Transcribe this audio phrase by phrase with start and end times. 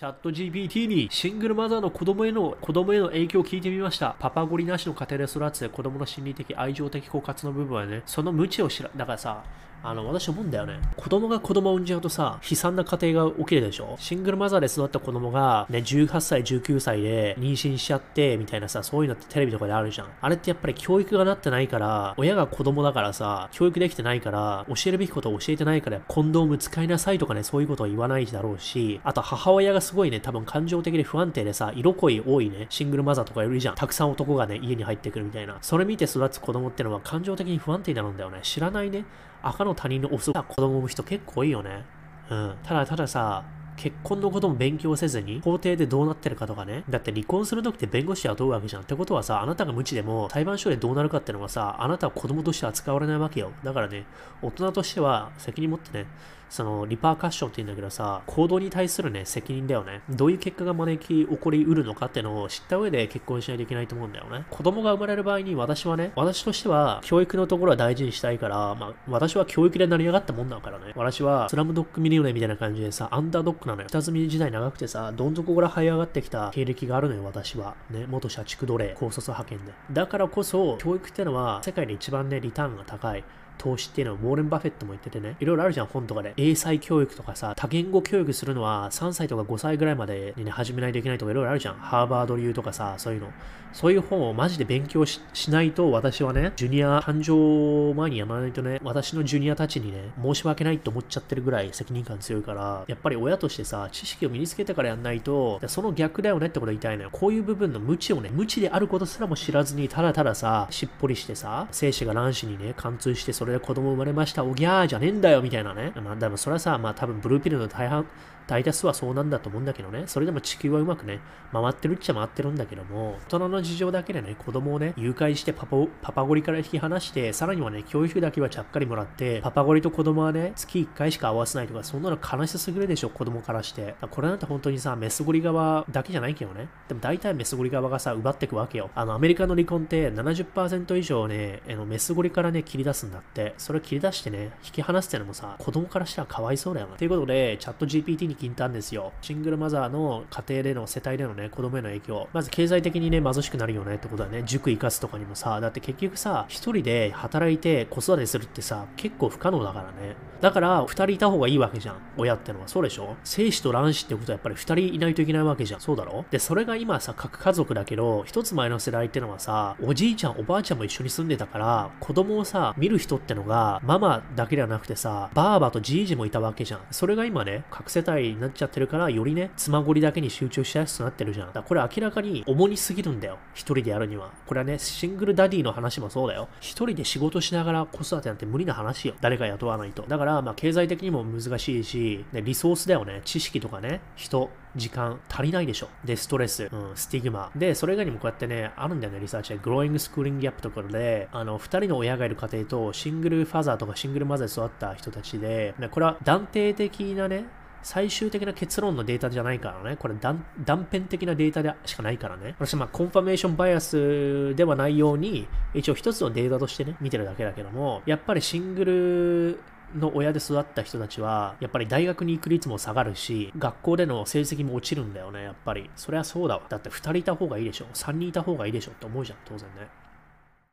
[0.00, 4.16] チャット GPT にシングルマザーの子供への子供への影響を聞いてみました。
[4.18, 9.44] パパゴリなしの家庭で育つ子供の心理的愛情的枯渇の部分はね、その無知を知ら、だからさ、
[9.82, 10.78] あの、私思うんだよね。
[10.96, 13.96] 子供が子供を産んじゃうとさ、悲惨な家庭が起きるでしょ？
[13.98, 20.08] シングルマザーで育った子供が、ね、18歳、19歳で妊娠しちゃって、みたいなさ、そういうのってテレビとかであるじゃん。
[20.20, 33.74] あれってやっぱり教育がなってないから、親が子供だからさ、教育できてないから、教えるべきことを教えてないから、コンドーム使いなさいとかね、そういうことを言わないだろうし、あと母親がすごいね、多分感情的で不安定でさ、色恋多いね、シングルマザーとかいるじゃん。
[33.76, 35.56] たくさん男がね、家に入ってくるみたいな。
[35.62, 38.40] それ見て育つ子供ってのは感情的に不安定なんだよね。
[38.42, 39.04] 知らないね。
[39.42, 41.84] 赤の他人のオスが子供産む人結構いいよね。
[42.30, 42.56] うん。
[42.62, 43.44] ただたださ、
[43.76, 46.84] 結婚のことも勉強せずに、法廷でどうなってるかとかね。
[46.90, 48.82] だって離婚するときって弁護士は問うわけじゃん。
[48.82, 53.52] ってことはさ、あなたが無知でも裁判所でどうなるかってのはさ、あなたは子供として扱われないわけよ。
[53.64, 54.04] だからね、
[54.42, 56.06] 大人としては責任持ってね、
[56.50, 60.02] そのリパーカッションって言うんだけどさ、行動に対するね、責任だよね。
[60.10, 64.44] どういう結果が招き起こりうるのかってのを知った上で結婚しないといけないと思うんだよね。
[64.50, 70.92] 子供が生まれる場合に私はね、私としては教育のところは大事にしたいから、まあ、私は教育で成り上がったもんだからね。
[70.96, 73.88] 私はスラムドッグミリオネみたいな感じでさ、アンダードッグなのよ。
[73.88, 77.76] 下積み時代長くてさ、どん底から這い上がってきた経歴があるのよ、私は。
[77.90, 79.72] ね、元社畜奴隷、高卒派遣で。
[79.92, 83.24] だからこそ、教育ってのは世界で一番ね、リターンが高い。
[83.60, 86.32] 投資っていうのはウォーレン・バフェットも言っててね、いろいろあるじゃん、本とかで。
[86.38, 91.74] 英才教育とかさ、多言語教育するのは3歳とか5歳ぐらいまでにね、始めないといけないとかいろいろあるじゃん。
[91.74, 93.28] ハーバード流とかさ、そういうの。
[93.72, 107.10] そういう本をマジで勉強しないと、私はね、ジュニア誕生前にやまないとね、私のジュニアたちにね、申し訳ないって思っちゃってるぐらい責任感強いから、やっぱり親としてさ、知識を身につけてからやんないと、その逆だよねってこと言いたいのよ。
[107.12, 115.92] こういう部分の無知をね、無知であることすらも知らずに、ただたださ、しっぽりしてさ、精子が卵子にね、貫通して、それで子供生まれました、おぎゃーじゃねえんだよ、みたいなね。
[116.02, 118.06] まあ、でもそれはさ、まあ多分ブルーピルの大半、
[118.50, 120.04] 大多数はそうなんだと思うんだけどね。
[120.06, 121.20] それでも地球はうまくね、
[121.52, 133.94] 回ってるっちゃ回ってるんだけども、大人の事情だけでね、子供をね、誘拐してパパパパゴリから引き離して、さらにはね、教育だけはちゃっかりもらって、パパゴリと子供はね、月1回しか会わせないとか、そんなの悲しすぎるでしょ、子供からして。
[134.10, 136.68] これなんて本当にさ、メスゴリ側だけじゃないけどね。
[136.88, 138.90] でも大体メスゴリ側がさ、奪ってくわけよ。
[138.96, 143.39] あの、アメリカの離婚って70%以上ね、あのメスゴリからね、切り出すんだって。
[143.56, 146.96] それを切り出してね、引き離すってのもさ、子供からしたらかわいそうだよな。
[146.96, 149.12] ということで、チャット GPT に聞いたんですよ。
[149.22, 152.28] シングルマザーの家庭での世帯でのね、子供への影響。
[152.32, 154.42] まず経済的にね、貧しくなるよねってことだね。
[154.44, 160.16] 塾行かすとかにもさ、だって結局さ、一人で働いて子育てするってさ、結構不可能だからね。
[160.40, 161.96] だから、二人いた方がいいわけじゃん。
[162.16, 162.68] 親ってのは。
[162.68, 163.16] そうでしょ？
[163.24, 165.80] 精子と卵子ってことはやっぱり二人いないといけないわけじゃん。
[165.80, 166.24] そうだろ？
[166.30, 176.80] で、それが今さ、各家族だけど、一つ前の世代ってのはさ、おじいちゃん、おばあちゃんも一緒に住んでたから、子供をさ、見る人ってってのが、ママだけではなくてさ、ばあばとじいじもいたわけじゃん。
[176.90, 181.52] それが今ね、各世帯になっちゃってるから、よりね、妻ごりだけに集中しやすくなってるじゃん。
[181.52, 183.38] だこれ明らかに重にすぎるんだよ。
[183.54, 184.30] 一人でやるには。
[184.46, 186.48] これはね、シングルダディの話もそうだよ。
[186.60, 189.14] 一人で仕事しながら子育てなんて無理な話よ。
[189.20, 190.02] 誰か雇わないと。
[190.08, 193.22] だから、まあ、経済的にも難しいし、ね、リソースだよね。
[193.24, 195.88] 知識とかね、人、時間足りないでしょ。
[196.04, 197.50] で、ストレス、うん、スティグマ。
[197.56, 199.58] で、それ以外にもこうやってね、あるんだよね、リサーチで。
[199.58, 207.44] growing schooling gap とかで、あの、二人の親がいる家庭と、シングルファザーとかシングルマザーで育った人たちで、ね、これは断定的なね、
[207.82, 209.96] 最終的な結論のデータじゃないからね。
[209.96, 212.54] これ断断片的なデータでしかないからね。
[212.58, 219.60] 私まあ confirmation bias ではないように、一応一つのデータとしてね、見てるだけだけども、やっぱりシングル
[219.94, 225.90] の親で育った人たちは、やっぱり大学に行く率も下がるし、学校での成績も落ちるんだよね、やっぱり。
[225.96, 226.62] そりゃそうだわ。
[226.68, 227.86] だって2人いた方がいいでしょ。
[227.94, 229.88] 3人いた方がいいでしょって思うじゃん、当然ね。